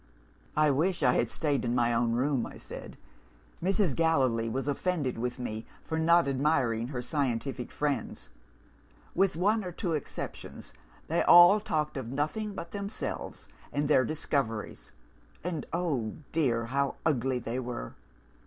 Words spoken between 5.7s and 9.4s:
for not admiring her scientific friends. With